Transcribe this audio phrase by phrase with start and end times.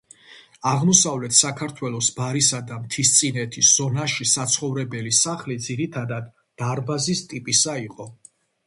[0.69, 6.35] აღმოსავლეთ საქართველოს ბარისა და მთისწინეთის ზონაში საცხოვრებელი სახლი ძირითადად
[6.65, 8.15] დარბაზის ტიპისა იყო.